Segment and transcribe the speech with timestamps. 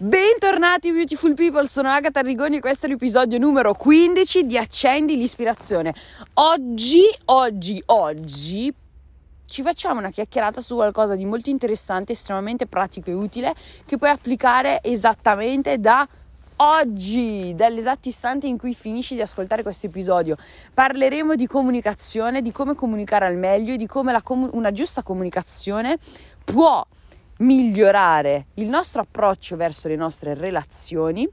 [0.00, 5.92] Bentornati beautiful people, sono Agatha Rigoni e questo è l'episodio numero 15 di Accendi l'ispirazione.
[6.34, 8.72] Oggi, oggi, oggi
[9.44, 13.52] ci facciamo una chiacchierata su qualcosa di molto interessante, estremamente pratico e utile
[13.84, 16.06] che puoi applicare esattamente da
[16.58, 20.36] oggi, dall'esatto istante in cui finisci di ascoltare questo episodio.
[20.72, 25.98] Parleremo di comunicazione, di come comunicare al meglio e di come com- una giusta comunicazione
[26.44, 26.86] può
[27.38, 31.28] migliorare il nostro approccio verso le nostre relazioni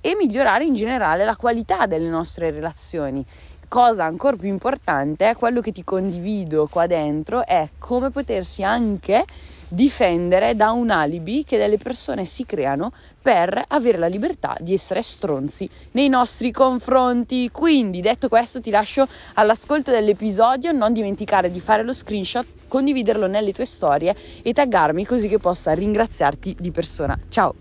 [0.00, 3.24] e migliorare in generale la qualità delle nostre relazioni.
[3.68, 9.24] Cosa ancora più importante, quello che ti condivido qua dentro, è come potersi anche
[9.70, 12.92] difendere da un alibi che delle persone si creano
[13.22, 17.50] per avere la libertà di essere stronzi nei nostri confronti.
[17.50, 20.72] Quindi, detto questo, ti lascio all'ascolto dell'episodio.
[20.72, 25.72] Non dimenticare di fare lo screenshot, condividerlo nelle tue storie e taggarmi così che possa
[25.72, 27.18] ringraziarti di persona.
[27.28, 27.54] Ciao!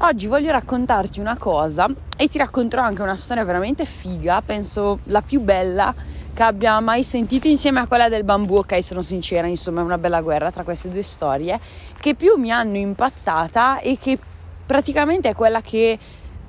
[0.00, 5.22] Oggi voglio raccontarti una cosa e ti racconterò anche una storia veramente figa, penso la
[5.22, 5.94] più bella
[6.36, 9.96] che abbia mai sentito insieme a quella del bambù, ok sono sincera, insomma è una
[9.96, 11.58] bella guerra tra queste due storie,
[11.98, 14.18] che più mi hanno impattata e che
[14.66, 15.98] praticamente è quella che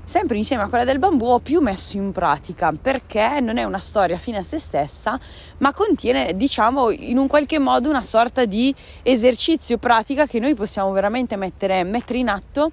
[0.04, 3.80] sempre insieme a quella del bambù ho più messo in pratica perché non è una
[3.80, 5.20] storia fine a se stessa
[5.58, 10.92] ma contiene diciamo in un qualche modo una sorta di esercizio pratica che noi possiamo
[10.94, 12.72] veramente mettere, mettere in atto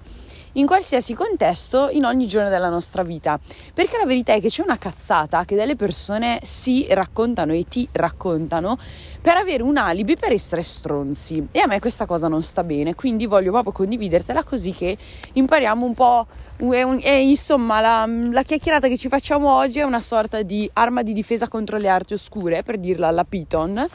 [0.57, 3.39] in qualsiasi contesto in ogni giorno della nostra vita.
[3.73, 7.87] Perché la verità è che c'è una cazzata che delle persone si raccontano e ti
[7.91, 8.77] raccontano
[9.21, 11.47] per avere un alibi per essere stronzi.
[11.51, 14.97] E a me questa cosa non sta bene, quindi voglio proprio condividertela così che
[15.33, 16.27] impariamo un po'.
[16.57, 21.13] E, insomma, la, la chiacchierata che ci facciamo oggi è una sorta di arma di
[21.13, 23.87] difesa contro le arti oscure, per dirla alla Python.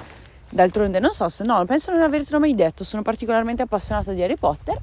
[0.53, 4.37] D'altronde, non so se no, penso non avertelo mai detto, sono particolarmente appassionata di Harry
[4.37, 4.81] Potter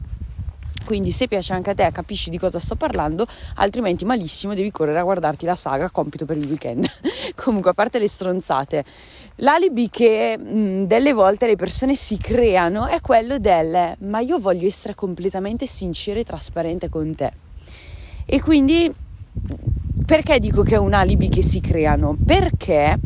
[0.88, 5.00] quindi se piace anche a te capisci di cosa sto parlando, altrimenti malissimo devi correre
[5.00, 6.88] a guardarti la saga compito per il weekend.
[7.36, 8.86] Comunque, a parte le stronzate,
[9.36, 14.66] l'alibi che mh, delle volte le persone si creano è quello del ma io voglio
[14.66, 17.34] essere completamente sincera e trasparente con te.
[18.26, 18.90] E quindi
[20.06, 22.16] perché dico che è un alibi che si creano?
[22.26, 22.98] Perché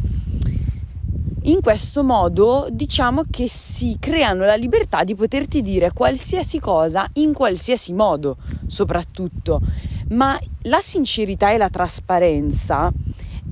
[1.43, 7.33] in questo modo diciamo che si creano la libertà di poterti dire qualsiasi cosa in
[7.33, 8.37] qualsiasi modo,
[8.67, 9.59] soprattutto.
[10.09, 12.91] Ma la sincerità e la trasparenza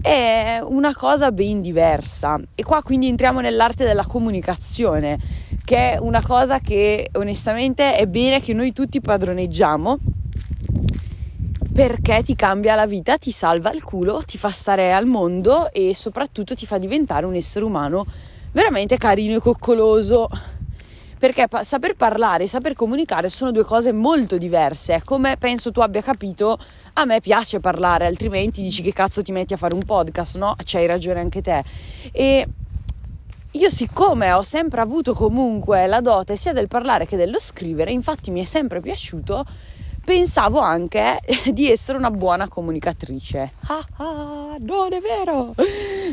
[0.01, 5.19] è una cosa ben diversa e qua quindi entriamo nell'arte della comunicazione,
[5.65, 9.97] che è una cosa che onestamente è bene che noi tutti padroneggiamo
[11.79, 15.95] perché ti cambia la vita, ti salva il culo, ti fa stare al mondo e
[15.95, 18.05] soprattutto ti fa diventare un essere umano
[18.51, 20.27] veramente carino e coccoloso.
[21.17, 25.01] Perché pa- saper parlare e saper comunicare sono due cose molto diverse.
[25.05, 26.59] Come penso tu abbia capito,
[26.95, 30.57] a me piace parlare, altrimenti dici che cazzo ti metti a fare un podcast, no?
[30.61, 31.63] C'hai ragione anche te.
[32.11, 32.45] E
[33.51, 38.31] io siccome ho sempre avuto comunque la dote sia del parlare che dello scrivere, infatti
[38.31, 39.45] mi è sempre piaciuto
[40.09, 41.19] pensavo anche
[41.53, 43.51] di essere una buona comunicatrice.
[43.67, 45.53] Ah, ah, non è vero,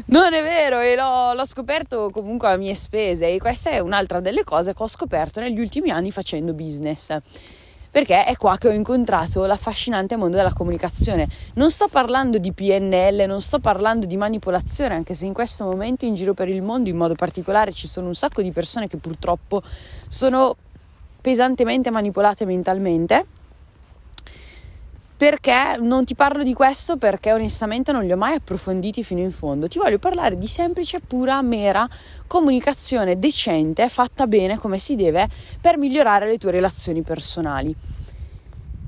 [0.06, 4.20] non è vero e l'ho, l'ho, scoperto comunque a mie spese e questa è un'altra
[4.20, 7.16] delle cose che ho scoperto negli ultimi anni facendo business.
[7.90, 11.26] Perché è qua che ho incontrato l'affascinante mondo della comunicazione.
[11.54, 16.04] Non sto parlando di PNL, non sto parlando di manipolazione, anche se in questo momento
[16.04, 18.98] in giro per il mondo, in modo particolare, ci sono un sacco di persone che
[18.98, 19.62] purtroppo
[20.08, 20.54] sono
[21.22, 23.24] pesantemente manipolate mentalmente
[25.16, 29.32] perché non ti parlo di questo perché onestamente non li ho mai approfonditi fino in
[29.32, 29.66] fondo.
[29.66, 31.88] Ti voglio parlare di semplice, pura, mera
[32.26, 35.28] comunicazione decente, fatta bene come si deve
[35.60, 37.74] per migliorare le tue relazioni personali.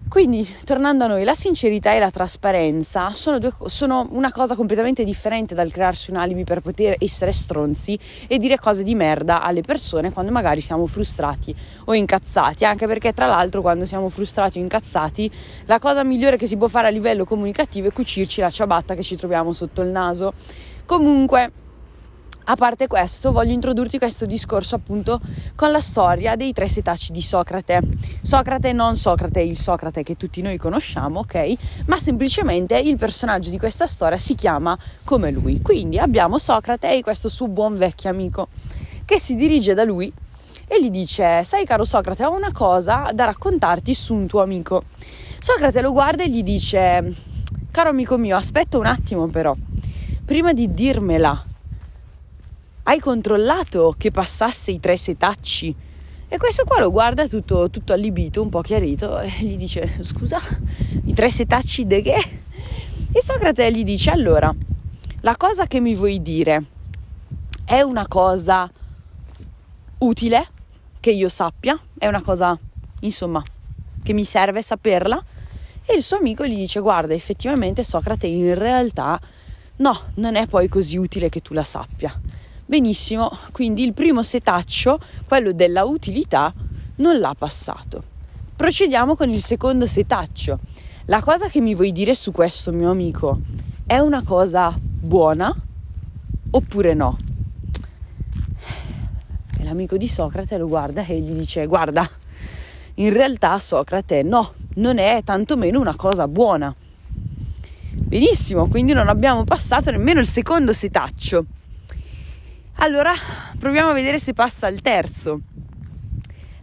[0.08, 5.04] Quindi, tornando a noi, la sincerità e la trasparenza sono, due, sono, una cosa completamente
[5.04, 9.60] differente dal crearsi un alibi per poter essere stronzi e dire cose di merda alle
[9.60, 11.54] persone quando magari siamo frustrati
[11.84, 15.30] o incazzati, anche perché tra l'altro quando siamo frustrati o incazzati
[15.66, 19.02] la cosa migliore che si può fare a livello comunicativo è cucirci la ciabatta che
[19.02, 20.32] ci troviamo sotto il naso.
[20.86, 21.52] Comunque,
[22.50, 25.20] a parte questo, voglio introdurti questo discorso appunto
[25.54, 27.82] con la storia dei tre setacci di Socrate.
[28.22, 31.52] Socrate non Socrate, il Socrate che tutti noi conosciamo, ok?
[31.86, 35.60] Ma semplicemente il personaggio di questa storia si chiama come lui.
[35.60, 38.48] Quindi abbiamo Socrate e questo suo buon vecchio amico
[39.04, 40.10] che si dirige da lui
[40.66, 44.84] e gli dice: Sai, caro Socrate, ho una cosa da raccontarti su un tuo amico.
[45.38, 47.14] Socrate lo guarda e gli dice:
[47.70, 49.54] Caro amico mio, aspetta un attimo, però,
[50.24, 51.44] prima di dirmela
[52.88, 55.74] hai controllato che passasse i tre setacci
[56.30, 60.38] E questo qua lo guarda tutto, tutto allibito, un po' chiarito, e gli dice: Scusa,
[61.04, 62.16] i tre setacci de che?
[63.12, 64.54] E Socrate gli dice: Allora,
[65.20, 66.64] la cosa che mi vuoi dire
[67.64, 68.70] è una cosa
[69.98, 70.48] utile
[71.00, 72.58] che io sappia, è una cosa,
[73.00, 73.42] insomma,
[74.02, 75.22] che mi serve saperla.
[75.86, 79.18] E il suo amico gli dice: Guarda, effettivamente Socrate in realtà
[79.76, 82.20] no, non è poi così utile che tu la sappia.
[82.68, 86.52] Benissimo, quindi il primo setaccio, quello della utilità,
[86.96, 88.02] non l'ha passato.
[88.54, 90.58] Procediamo con il secondo setaccio.
[91.06, 93.40] La cosa che mi vuoi dire su questo mio amico
[93.86, 95.50] è una cosa buona
[96.50, 97.16] oppure no?
[99.58, 102.06] E l'amico di Socrate lo guarda e gli dice: Guarda,
[102.96, 106.74] in realtà Socrate no, non è tantomeno una cosa buona.
[107.92, 111.46] Benissimo, quindi non abbiamo passato nemmeno il secondo setaccio.
[112.80, 113.12] Allora
[113.58, 115.40] proviamo a vedere se passa il terzo.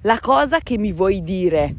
[0.04, 1.76] La cosa che mi vuoi dire.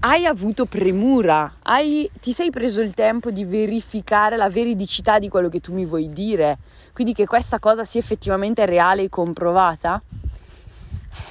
[0.00, 1.54] Hai avuto premura?
[1.62, 5.86] Hai, ti sei preso il tempo di verificare la veridicità di quello che tu mi
[5.86, 6.58] vuoi dire?
[6.92, 10.02] Quindi che questa cosa sia effettivamente reale e comprovata?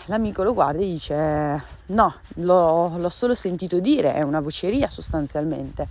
[0.06, 5.88] L'amico lo guarda e dice: No, l'ho, l'ho solo sentito dire, è una voceria sostanzialmente.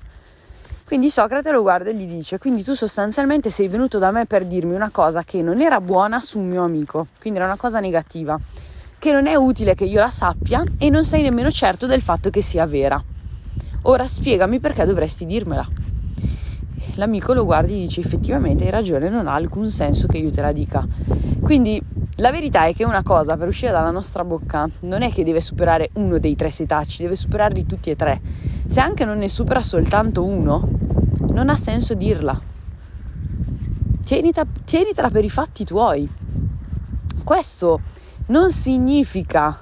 [0.87, 4.45] Quindi Socrate lo guarda e gli dice: Quindi tu sostanzialmente sei venuto da me per
[4.45, 7.81] dirmi una cosa che non era buona su un mio amico, quindi era una cosa
[7.81, 8.39] negativa,
[8.99, 12.29] che non è utile che io la sappia e non sei nemmeno certo del fatto
[12.29, 13.03] che sia vera.
[13.83, 15.67] Ora spiegami perché dovresti dirmela.
[16.97, 20.31] L'amico lo guarda e gli dice: Effettivamente hai ragione, non ha alcun senso che io
[20.31, 20.87] te la dica.
[21.41, 21.83] Quindi
[22.17, 25.41] la verità è che una cosa per uscire dalla nostra bocca non è che deve
[25.41, 28.21] superare uno dei tre setacci, deve superarli tutti e tre.
[28.67, 30.69] Se anche non ne supera soltanto uno,
[31.33, 32.39] non ha senso dirla.
[34.05, 36.09] Tienita, tienitela per i fatti tuoi.
[37.25, 37.81] Questo
[38.27, 39.59] non significa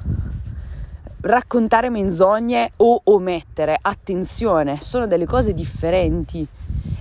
[1.22, 3.78] raccontare menzogne o omettere.
[3.80, 6.46] Attenzione, sono delle cose differenti.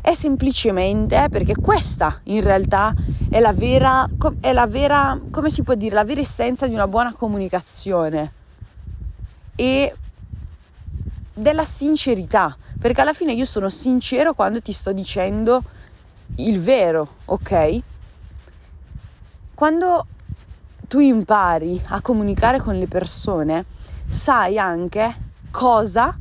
[0.02, 2.92] È semplicemente perché questa in realtà
[3.30, 4.10] è la vera,
[4.40, 8.32] è la vera, come si può dire, la vera essenza di una buona comunicazione
[9.56, 9.94] e
[11.34, 15.62] della sincerità, perché alla fine io sono sincero quando ti sto dicendo
[16.38, 17.80] il vero, ok?
[19.54, 20.08] Quando
[20.88, 23.66] tu impari a comunicare con le persone,
[24.08, 25.16] sai anche
[25.52, 26.18] cosa,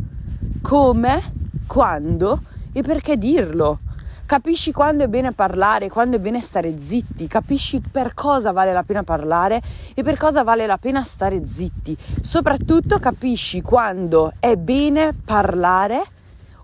[0.60, 1.32] come,
[1.66, 3.80] quando e perché dirlo.
[4.26, 8.84] Capisci quando è bene parlare, quando è bene stare zitti, capisci per cosa vale la
[8.84, 9.60] pena parlare
[9.92, 11.96] e per cosa vale la pena stare zitti.
[12.20, 16.02] Soprattutto capisci quando è bene parlare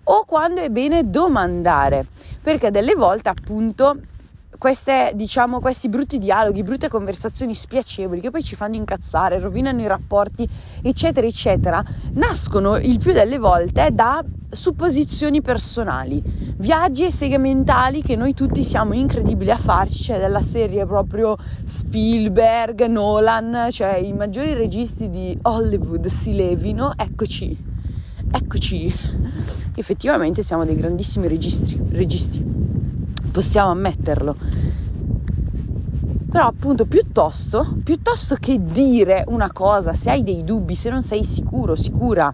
[0.04, 2.06] o quando è bene domandare,
[2.40, 3.96] perché delle volte appunto
[4.58, 9.86] queste, diciamo, questi brutti dialoghi, brutte conversazioni spiacevoli che poi ci fanno incazzare, rovinano i
[9.86, 10.48] rapporti,
[10.82, 16.22] eccetera, eccetera, nascono il più delle volte da supposizioni personali,
[16.56, 21.36] viaggi e seghe mentali che noi tutti siamo incredibili a farci, cioè della serie proprio
[21.64, 27.56] Spielberg, Nolan, cioè i maggiori registi di Hollywood si levino, eccoci,
[28.30, 28.94] eccoci,
[29.74, 32.75] effettivamente siamo dei grandissimi registri, registi
[33.36, 34.34] possiamo ammetterlo.
[36.30, 41.22] Però appunto piuttosto, piuttosto che dire una cosa, se hai dei dubbi, se non sei
[41.22, 42.32] sicuro, sicura,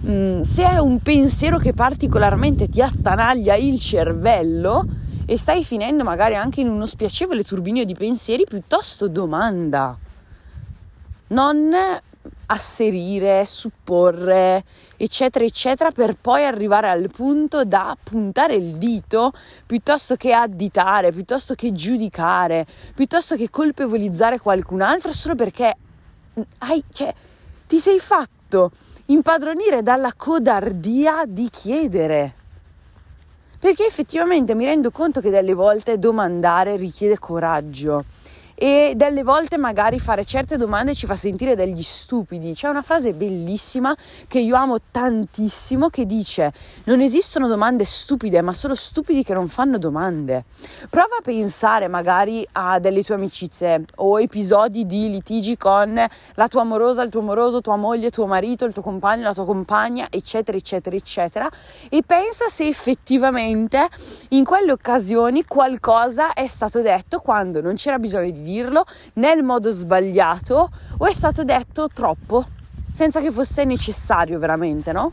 [0.00, 4.86] mh, mm, se è un pensiero che particolarmente ti attanaglia il cervello
[5.26, 9.98] e stai finendo magari anche in uno spiacevole turbinio di pensieri, piuttosto domanda.
[11.28, 11.74] Non
[12.46, 14.64] asserire, supporre,
[14.96, 19.32] eccetera, eccetera, per poi arrivare al punto da puntare il dito
[19.66, 25.74] piuttosto che additare, piuttosto che giudicare, piuttosto che colpevolizzare qualcun altro solo perché
[26.58, 27.14] hai, cioè,
[27.66, 28.70] ti sei fatto
[29.06, 32.34] impadronire dalla codardia di chiedere.
[33.58, 38.04] Perché effettivamente mi rendo conto che delle volte domandare richiede coraggio
[38.54, 42.54] e delle volte magari fare certe domande ci fa sentire degli stupidi.
[42.54, 43.94] C'è una frase bellissima
[44.28, 46.52] che io amo tantissimo che dice
[46.84, 50.44] non esistono domande stupide ma solo stupidi che non fanno domande.
[50.88, 56.60] Prova a pensare magari a delle tue amicizie o episodi di litigi con la tua
[56.62, 60.56] amorosa, il tuo amoroso, tua moglie, tuo marito, il tuo compagno, la tua compagna, eccetera,
[60.56, 61.50] eccetera, eccetera
[61.88, 63.88] e pensa se effettivamente
[64.30, 68.84] in quelle occasioni qualcosa è stato detto quando non c'era bisogno di dirlo
[69.14, 72.46] nel modo sbagliato o è stato detto troppo
[72.92, 75.10] senza che fosse necessario veramente, no?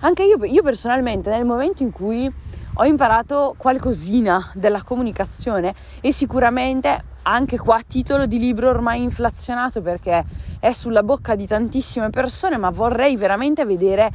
[0.00, 2.30] Anche io, io personalmente nel momento in cui
[2.74, 9.80] ho imparato qualcosina della comunicazione e sicuramente anche qua a titolo di libro ormai inflazionato
[9.80, 10.24] perché
[10.58, 14.10] è sulla bocca di tantissime persone, ma vorrei veramente vedere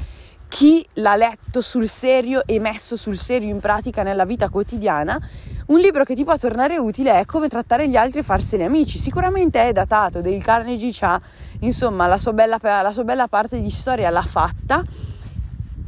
[0.47, 5.19] chi l'ha letto sul serio e messo sul serio in pratica nella vita quotidiana.
[5.67, 8.97] Un libro che ti può tornare utile è Come trattare gli altri e farsene amici.
[8.97, 11.19] Sicuramente è datato, Dale Carnegie ha,
[11.59, 14.83] insomma, la sua bella, la sua bella parte di storia l'ha fatta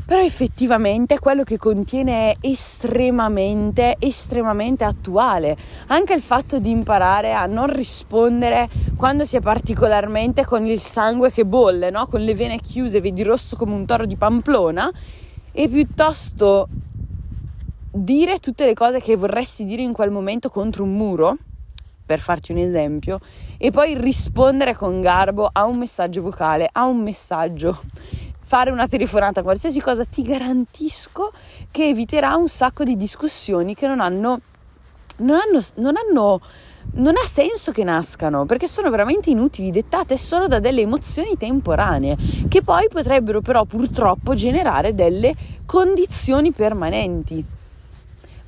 [0.09, 5.55] però effettivamente quello che contiene è estremamente, estremamente attuale.
[5.89, 11.31] Anche il fatto di imparare a non rispondere quando si è particolarmente con il sangue
[11.31, 12.07] che bolle, no?
[12.07, 14.91] con le vene chiuse, vedi rosso come un toro di Pamplona,
[15.51, 16.67] e piuttosto
[17.91, 21.37] dire tutte le cose che vorresti dire in quel momento contro un muro,
[22.03, 23.19] per farti un esempio,
[23.59, 27.79] e poi rispondere con garbo a un messaggio vocale, a un messaggio
[28.49, 31.31] fare una telefonata, qualsiasi cosa, ti garantisco
[31.69, 34.39] che eviterà un sacco di discussioni che non hanno,
[35.17, 36.41] non hanno, non hanno
[36.93, 42.17] non ha senso che nascano perché sono veramente inutili, dettate solo da delle emozioni temporanee
[42.47, 45.35] che poi potrebbero però purtroppo generare delle
[45.67, 47.45] condizioni permanenti.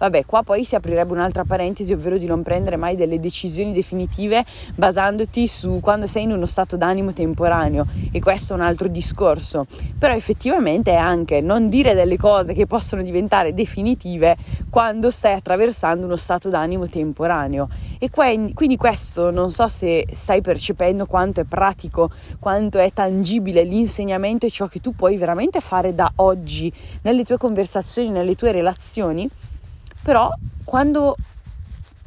[0.01, 4.43] Vabbè, qua poi si aprirebbe un'altra parentesi, ovvero di non prendere mai delle decisioni definitive
[4.73, 9.67] basandoti su quando sei in uno stato d'animo temporaneo e questo è un altro discorso.
[9.99, 14.35] Però effettivamente è anche non dire delle cose che possono diventare definitive
[14.71, 17.69] quando stai attraversando uno stato d'animo temporaneo.
[17.99, 24.47] E quindi questo non so se stai percependo quanto è pratico, quanto è tangibile l'insegnamento
[24.47, 29.29] e ciò che tu puoi veramente fare da oggi nelle tue conversazioni, nelle tue relazioni
[30.01, 30.31] però
[30.63, 31.15] quando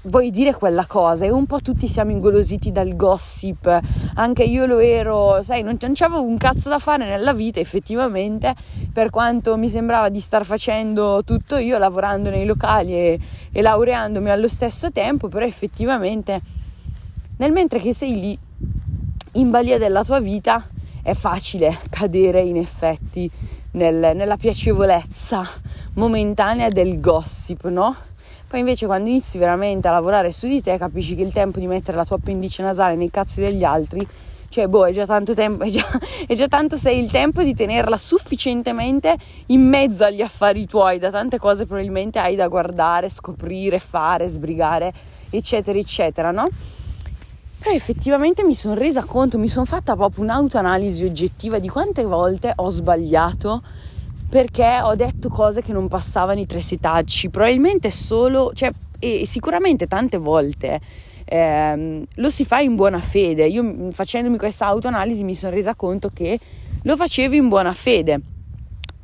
[0.04, 3.80] vuoi dire quella cosa e un po' tutti siamo ingolositi dal gossip,
[4.14, 8.54] anche io lo ero, sai, non, non avevo un cazzo da fare nella vita effettivamente,
[8.92, 13.20] per quanto mi sembrava di star facendo tutto io lavorando nei locali e,
[13.50, 16.40] e laureandomi allo stesso tempo, però effettivamente
[17.36, 18.38] nel mentre che sei lì
[19.32, 20.64] in balia della tua vita
[21.02, 23.30] è facile cadere in effetti
[23.74, 25.48] nel, nella piacevolezza
[25.94, 27.94] momentanea del gossip, no?
[28.48, 31.66] Poi invece quando inizi veramente a lavorare su di te capisci che il tempo di
[31.66, 34.06] mettere la tua appendice nasale nei cazzi degli altri,
[34.48, 35.84] cioè boh, è già tanto tempo, è già,
[36.26, 39.16] è già tanto sei il tempo di tenerla sufficientemente
[39.46, 44.92] in mezzo agli affari tuoi, da tante cose probabilmente hai da guardare, scoprire, fare, sbrigare,
[45.30, 46.46] eccetera, eccetera, no?
[47.64, 52.52] Però effettivamente mi sono resa conto, mi sono fatta proprio un'autoanalisi oggettiva di quante volte
[52.54, 53.62] ho sbagliato
[54.28, 59.86] perché ho detto cose che non passavano i tre setacci, probabilmente solo, cioè, e sicuramente
[59.86, 60.78] tante volte
[61.24, 63.46] ehm, lo si fa in buona fede.
[63.46, 66.38] Io mm, facendomi questa autoanalisi mi sono resa conto che
[66.82, 68.20] lo facevo in buona fede.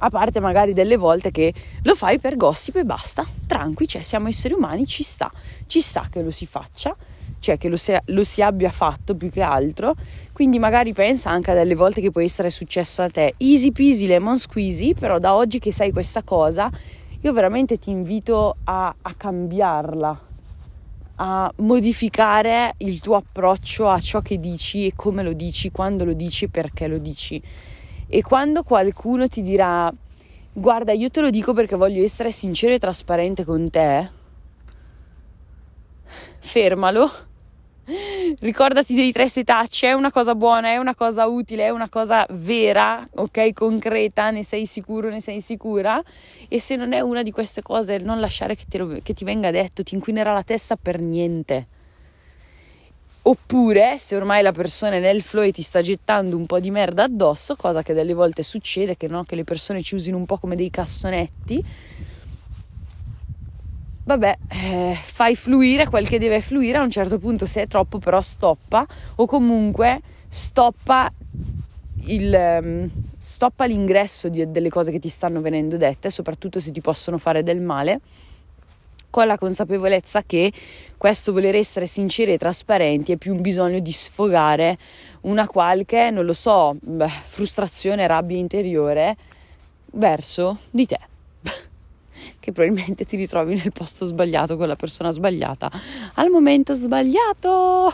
[0.00, 4.28] A parte magari delle volte che lo fai per gossip e basta, tranqui, cioè siamo
[4.28, 5.32] esseri umani, ci sta,
[5.66, 6.94] ci sta che lo si faccia
[7.40, 9.94] cioè che lo si, lo si, abbia fatto più che altro.
[10.32, 13.34] Quindi magari pensa anche a delle volte che può essere successo a te.
[13.38, 16.70] Easy peasy lemon squeezy, però da oggi che sai questa cosa,
[17.20, 20.20] io veramente ti invito a, a cambiarla,
[21.16, 26.12] a modificare il tuo approccio a ciò che dici e come lo dici, quando lo
[26.12, 27.42] dici e perché lo dici.
[28.06, 29.92] E quando qualcuno ti dirà
[30.52, 34.10] guarda io te lo dico perché voglio essere sincero e trasparente con te,
[36.38, 37.28] fermalo
[38.38, 42.26] Ricordati dei tre setacci, è una cosa buona, è una cosa utile, è una cosa
[42.30, 46.02] vera, ok, concreta, ne sei sicuro, ne sei sicura.
[46.48, 49.50] E se non è una di queste cose, non lasciare che, lo, che ti venga
[49.50, 51.66] detto, ti inquinerà la testa per niente.
[53.22, 56.70] Oppure, se ormai la persona è nel flow e ti sta gettando un po' di
[56.70, 59.24] merda addosso, cosa che delle volte succede, che, no?
[59.24, 61.62] che le persone ci usino un po' come dei cassonetti,
[64.04, 67.98] vabbè, eh, fai fluire quel che deve fluire, a un certo punto se è troppo
[67.98, 71.12] però stoppa o comunque stoppa,
[72.06, 76.80] il, um, stoppa l'ingresso di, delle cose che ti stanno venendo dette, soprattutto se ti
[76.80, 78.00] possono fare del male,
[79.10, 80.52] con la consapevolezza che
[80.96, 84.78] questo voler essere sinceri e trasparenti è più un bisogno di sfogare
[85.22, 89.16] una qualche, non lo so, beh, frustrazione, rabbia interiore
[89.92, 91.09] verso di te
[92.38, 95.70] che probabilmente ti ritrovi nel posto sbagliato con la persona sbagliata
[96.14, 97.92] al momento sbagliato.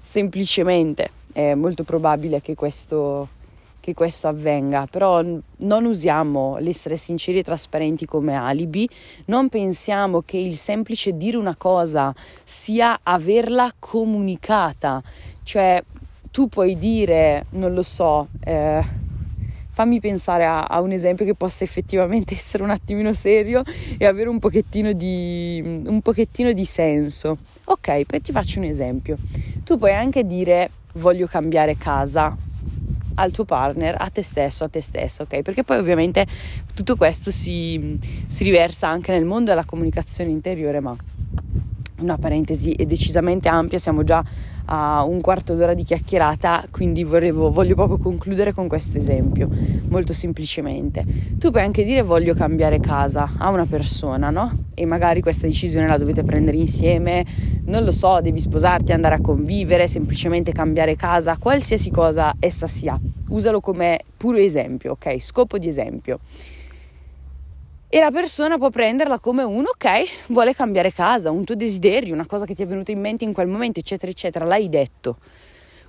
[0.00, 3.28] Semplicemente è molto probabile che questo,
[3.80, 8.88] che questo avvenga, però non usiamo l'essere sinceri e trasparenti come alibi,
[9.26, 15.02] non pensiamo che il semplice dire una cosa sia averla comunicata,
[15.44, 15.82] cioè
[16.30, 18.99] tu puoi dire, non lo so, eh,
[19.80, 23.62] fammi pensare a, a, un esempio che possa effettivamente essere un attimino serio
[23.96, 27.38] e avere un pochettino di, un pochettino di senso.
[27.64, 29.16] Ok, poi ti faccio un esempio.
[29.64, 32.36] Tu puoi anche dire voglio cambiare casa
[33.14, 35.40] al tuo partner, a te stesso, a te stesso, ok?
[35.40, 36.26] Perché poi ovviamente
[36.74, 40.94] tutto questo si, si riversa anche nel mondo della comunicazione interiore, ma
[42.00, 44.22] una parentesi è decisamente ampia, siamo già
[44.72, 49.48] a un quarto d'ora di chiacchierata, quindi volevo, voglio proprio concludere con questo esempio,
[49.88, 51.04] molto semplicemente.
[51.38, 54.66] Tu puoi anche dire voglio cambiare casa a una persona, no?
[54.74, 57.26] E magari questa decisione la dovete prendere insieme,
[57.64, 62.98] non lo so, devi sposarti, andare a convivere, semplicemente cambiare casa, qualsiasi cosa essa sia.
[63.30, 65.20] Usalo come puro esempio, ok?
[65.20, 66.20] Scopo di esempio
[67.92, 72.24] e la persona può prenderla come un ok, vuole cambiare casa, un tuo desiderio, una
[72.24, 75.16] cosa che ti è venuta in mente in quel momento, eccetera, eccetera, l'hai detto.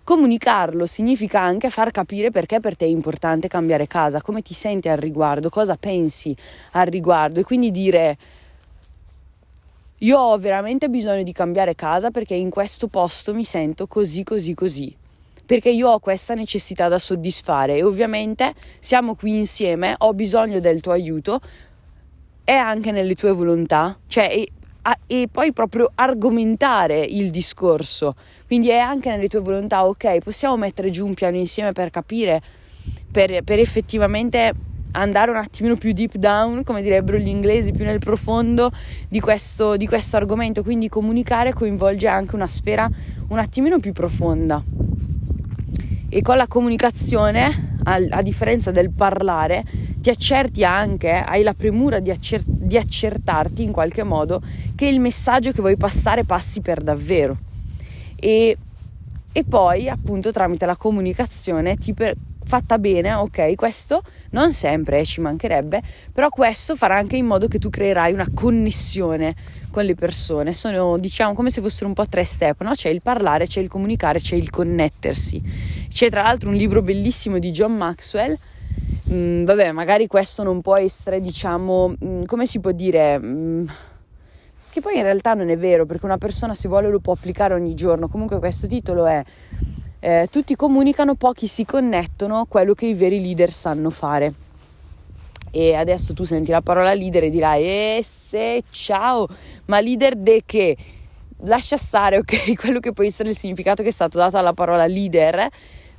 [0.04, 4.90] Comunicarlo significa anche far capire perché per te è importante cambiare casa, come ti senti
[4.90, 6.36] al riguardo, cosa pensi
[6.72, 8.18] al riguardo e quindi dire
[10.00, 14.56] io ho veramente bisogno di cambiare casa perché in questo posto mi sento così, così,
[14.56, 14.96] così.
[15.46, 20.82] Perché io ho questa necessità da soddisfare e ovviamente siamo qui insieme, ho bisogno del
[20.82, 21.40] tuo aiuto,
[22.52, 28.16] è anche nelle tue volontà, cioè e, a, e poi proprio argomentare il discorso,
[28.46, 32.42] quindi è anche nelle tue volontà, ok, possiamo mettere giù un piano insieme per capire,
[33.10, 34.52] per, per effettivamente
[34.92, 38.70] andare un attimino più deep down, come direbbero gli inglesi, più nel profondo
[39.08, 42.90] di questo, di questo argomento, quindi comunicare coinvolge anche una sfera
[43.30, 44.62] un attimino più profonda.
[46.10, 49.64] E con la comunicazione, a, a differenza del parlare,
[50.02, 54.42] ti accerti anche, hai la premura di, accer- di accertarti in qualche modo
[54.76, 57.38] che il messaggio che vuoi passare passi per davvero.
[58.16, 58.58] E,
[59.32, 65.06] e poi, appunto, tramite la comunicazione ti per- fatta bene, ok, questo non sempre eh,
[65.06, 65.82] ci mancherebbe,
[66.12, 69.36] però questo farà anche in modo che tu creerai una connessione
[69.70, 70.54] con le persone.
[70.54, 72.72] Sono, diciamo, come se fossero un po' tre step, no?
[72.72, 75.42] C'è il parlare, c'è il comunicare, c'è il connettersi.
[75.88, 78.38] C'è tra l'altro un libro bellissimo di John Maxwell
[79.12, 83.68] Mm, vabbè, magari questo non può essere, diciamo, mm, come si può dire, mm,
[84.70, 87.54] che poi in realtà non è vero, perché una persona se vuole lo può applicare
[87.54, 88.08] ogni giorno.
[88.08, 89.22] Comunque questo titolo è
[90.00, 94.34] eh, Tutti comunicano, pochi si connettono, quello che i veri leader sanno fare.
[95.52, 99.28] E adesso tu senti la parola leader e dirai, eh se, ciao,
[99.66, 100.78] ma leader de che?
[101.44, 104.88] Lascia stare, ok, quello che può essere il significato che è stato dato alla parola
[104.88, 105.50] leader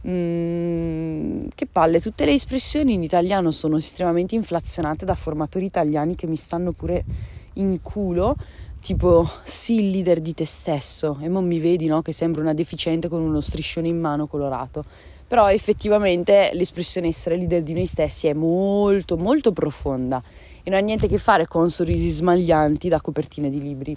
[0.07, 6.27] Mm, che palle, tutte le espressioni in italiano sono estremamente inflazionate da formatori italiani che
[6.27, 7.05] mi stanno pure
[7.55, 8.35] in culo,
[8.81, 12.53] tipo sì il leader di te stesso e non mi vedi no, che sembra una
[12.53, 14.85] deficiente con uno striscione in mano colorato.
[15.29, 20.21] Però effettivamente l'espressione essere leader di noi stessi è molto molto profonda
[20.65, 23.97] e non ha niente a che fare con sorrisi smaglianti da copertine di libri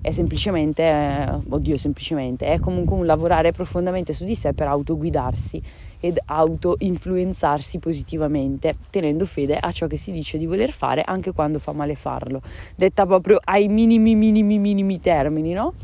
[0.00, 5.62] è semplicemente, eh, oddio semplicemente, è comunque un lavorare profondamente su di sé per autoguidarsi
[6.00, 11.58] ed auto-influenzarsi positivamente, tenendo fede a ciò che si dice di voler fare anche quando
[11.58, 12.40] fa male farlo,
[12.74, 15.74] detta proprio ai minimi, minimi, minimi termini, no?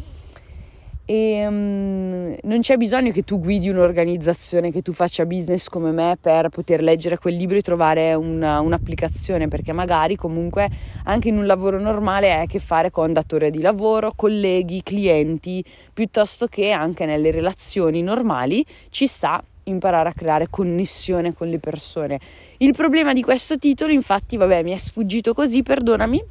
[1.07, 6.17] E um, non c'è bisogno che tu guidi un'organizzazione, che tu faccia business come me
[6.19, 10.69] per poter leggere quel libro e trovare una, un'applicazione, perché magari comunque
[11.05, 15.63] anche in un lavoro normale hai a che fare con datore di lavoro, colleghi, clienti,
[15.93, 22.19] piuttosto che anche nelle relazioni normali ci sta imparare a creare connessione con le persone.
[22.59, 26.23] Il problema di questo titolo, infatti, vabbè, mi è sfuggito così, perdonami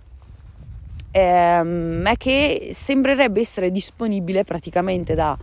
[1.14, 5.38] ehm, è che sembrerebbe essere disponibile praticamente da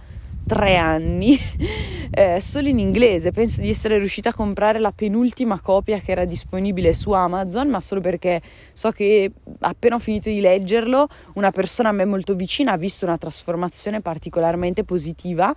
[0.51, 1.39] tre anni
[2.11, 3.31] eh, solo in inglese.
[3.31, 7.79] Penso di essere riuscita a comprare la penultima copia che era disponibile su Amazon, ma
[7.79, 12.73] solo perché so che appena ho finito di leggerlo, una persona a me molto vicina
[12.73, 15.55] ha visto una trasformazione particolarmente positiva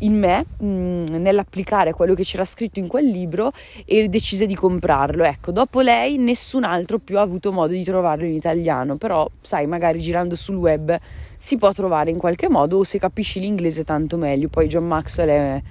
[0.00, 3.50] in me mh, mm, nell'applicare quello che c'era scritto in quel libro
[3.84, 5.24] e decise di comprarlo.
[5.24, 9.66] Ecco, dopo lei nessun altro più ha avuto modo di trovarlo in italiano, però sai,
[9.66, 10.96] magari girando sul web
[11.38, 14.35] si può trovare in qualche modo o se capisci l'inglese tanto meglio.
[14.48, 15.62] Poi John Maxwell è,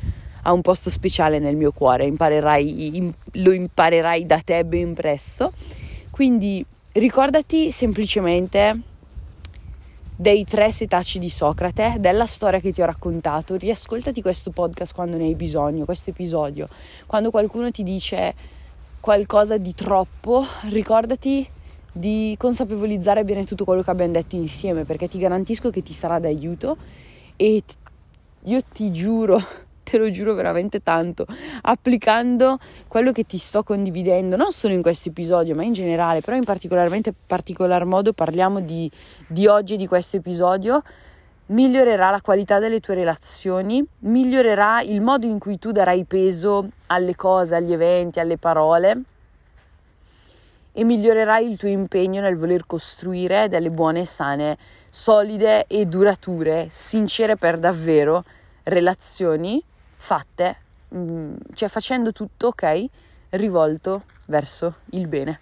[0.42, 5.52] ha un posto speciale nel mio cuore, imparerai, im, lo imparerai da te ben presto.
[6.10, 8.80] Quindi ricordati semplicemente
[10.16, 15.18] dei tre setacci di Socrate, della storia che ti ho raccontato, riascoltati questo podcast quando
[15.18, 16.70] ne hai bisogno, questo episodio,
[17.06, 18.34] quando qualcuno ti dice
[19.02, 21.48] qualcosa di troppo, ricordati
[21.92, 26.20] di consapevolizzare bene tutto quello che abbiamo detto insieme, perché ti garantisco che ti sarà
[26.20, 26.78] d'aiuto
[27.36, 27.64] e
[28.46, 29.42] io ti giuro,
[29.84, 31.26] te lo giuro veramente tanto,
[31.62, 36.36] applicando quello che ti sto condividendo, non solo in questo episodio, ma in generale, però
[36.36, 38.90] in particolarmente particolar modo parliamo di,
[39.28, 40.82] di oggi e di questo episodio,
[41.48, 47.16] migliorerà la qualità delle tue relazioni, migliorerà il modo in cui tu darai peso alle
[47.16, 49.04] cose, agli eventi, alle parole
[50.78, 54.58] e migliorerai il tuo impegno nel voler costruire delle buone, sane,
[54.90, 58.26] solide e durature, sincere per davvero,
[58.66, 59.62] relazioni
[59.96, 60.58] fatte,
[60.96, 62.86] mm, cioè facendo tutto, ok,
[63.32, 65.40] rivolto verso il bene.